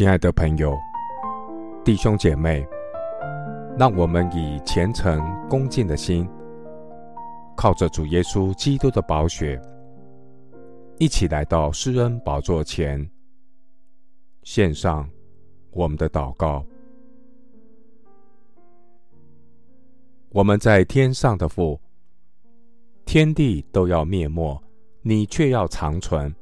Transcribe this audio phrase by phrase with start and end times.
[0.00, 0.74] 亲爱的朋友、
[1.84, 2.66] 弟兄姐妹，
[3.78, 6.26] 让我们以虔诚恭敬的心，
[7.54, 9.60] 靠着主耶稣基督的宝血，
[10.98, 13.06] 一起来到施恩宝座前，
[14.42, 15.06] 献上
[15.70, 16.64] 我们的祷告。
[20.30, 21.78] 我们在天上的父，
[23.04, 24.58] 天地都要灭没，
[25.02, 26.32] 你却要长存；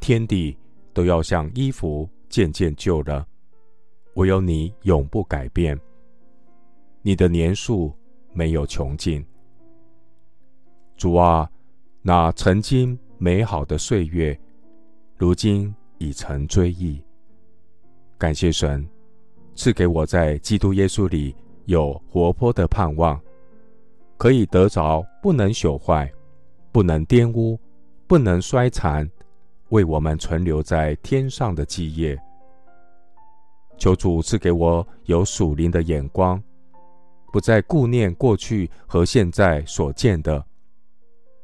[0.00, 0.56] 天地
[0.94, 3.26] 都要像衣服渐渐旧了，
[4.16, 5.74] 唯有你永不改变。
[7.00, 7.96] 你的年数
[8.34, 9.24] 没有穷尽。
[10.98, 11.50] 主啊，
[12.02, 14.38] 那曾经美好的岁月，
[15.16, 17.02] 如今已成追忆。
[18.18, 18.86] 感谢神
[19.54, 23.18] 赐给我在基督耶稣里有活泼的盼望，
[24.18, 26.12] 可以得着不能朽坏、
[26.70, 27.58] 不能玷污、
[28.06, 29.10] 不能衰残，
[29.70, 32.14] 为我们存留在天上的基业。
[33.78, 36.42] 求主赐给我有属灵的眼光，
[37.32, 40.44] 不再顾念过去和现在所见的。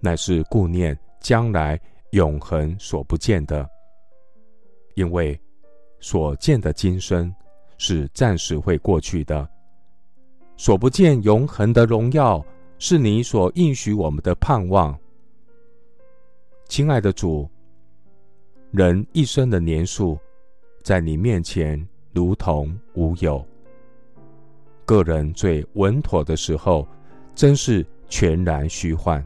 [0.00, 1.80] 乃是顾念将来
[2.10, 3.68] 永恒所不见的，
[4.94, 5.38] 因为
[6.00, 7.32] 所见的今生
[7.78, 9.48] 是暂时会过去的，
[10.56, 12.44] 所不见永恒的荣耀
[12.78, 14.98] 是你所应许我们的盼望。
[16.66, 17.48] 亲爱的主，
[18.72, 20.18] 人一生的年数
[20.82, 23.44] 在你面前如同无有，
[24.84, 26.86] 个人最稳妥的时候，
[27.34, 29.24] 真是全然虚幻。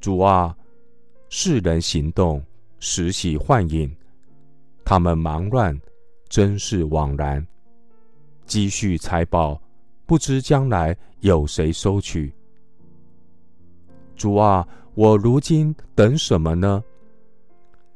[0.00, 0.56] 主啊，
[1.28, 2.42] 世人行动
[2.78, 3.94] 实系幻影，
[4.84, 5.78] 他们忙乱，
[6.28, 7.44] 真是枉然。
[8.46, 9.60] 积蓄财宝，
[10.06, 12.32] 不知将来有谁收取。
[14.16, 16.82] 主啊，我如今等什么呢？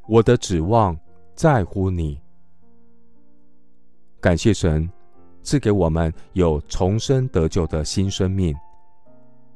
[0.09, 0.99] 我的指望
[1.35, 2.21] 在乎你。
[4.25, 4.91] 感谢神
[5.43, 8.57] 赐给我们有重生得救的新生命。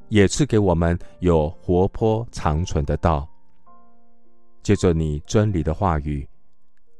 [0.08, 3.26] 也赐给我们有活泼长存的道。
[4.62, 6.28] 借着你真理的话语，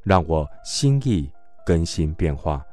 [0.01, 1.31] 让我心意
[1.63, 2.65] 更新变化，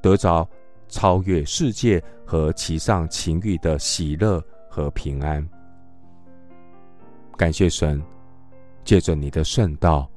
[0.00, 0.48] 得着
[0.88, 5.46] 超越世界和其上情欲的喜乐和平安。
[7.36, 8.02] 感谢神，
[8.82, 10.10] 借着你的圣道，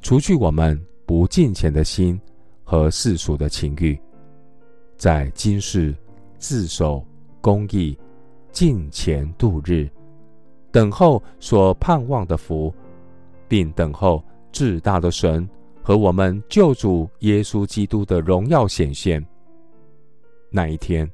[0.00, 2.18] 除去我们不敬虔的心
[2.72, 4.00] 和世俗的情欲，
[4.96, 5.94] 在今世
[6.38, 7.06] 自守
[7.42, 7.94] 公义。
[8.50, 9.88] 敬虔度日，
[10.70, 12.72] 等候所盼望的福，
[13.48, 15.46] 并等候至大的神
[15.82, 19.22] 和我们救主耶稣基督的荣耀显现。
[20.50, 21.10] 那一天，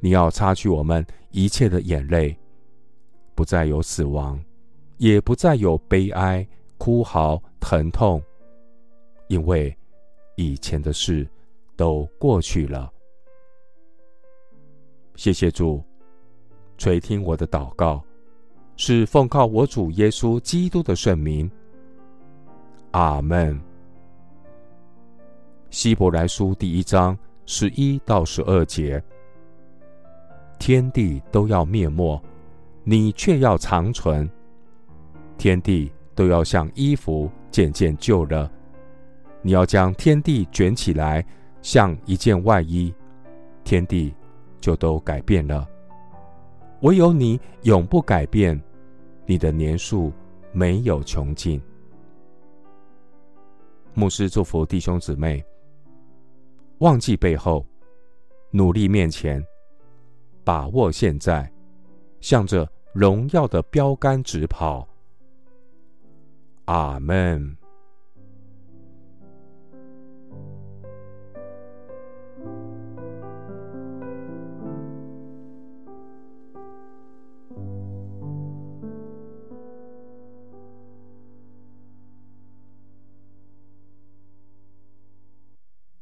[0.00, 2.34] 你要擦去我们一切的眼泪，
[3.34, 4.38] 不再有死亡，
[4.96, 6.46] 也不再有悲哀、
[6.78, 8.22] 哭嚎、疼痛，
[9.28, 9.74] 因为
[10.36, 11.26] 以前的事
[11.76, 12.92] 都过去了。
[15.16, 15.82] 谢谢主。
[16.78, 18.04] 垂听我的祷告，
[18.76, 21.50] 是奉靠我主耶稣基督的圣名。
[22.90, 23.58] 阿门。
[25.70, 29.02] 希伯来书第一章十一到十二节：
[30.58, 32.22] 天地都要灭没，
[32.84, 34.28] 你却要长存；
[35.38, 38.50] 天地都要像衣服渐渐旧了，
[39.46, 41.24] 你要将天地卷起来，
[41.62, 42.92] 像一件外衣，
[43.62, 44.12] 天地
[44.60, 45.64] 就都改变了。
[46.80, 48.60] 唯有你永不改变，
[49.24, 50.12] 你的年数
[50.50, 51.62] 没有穷尽。
[53.94, 55.40] 牧师祝福弟兄姊妹，
[56.78, 57.64] 忘记背后，
[58.50, 59.40] 努力面前，
[60.42, 61.48] 把握现在，
[62.20, 64.88] 向着荣耀的标杆直跑。
[66.64, 67.56] 阿门。